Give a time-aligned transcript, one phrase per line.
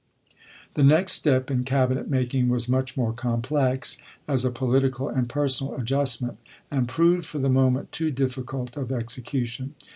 [0.73, 5.75] The next step in Cabinet making was much more complex as a political and personal
[5.75, 6.39] adjust ment,
[6.71, 9.75] and proved for the moment too difficult of execution.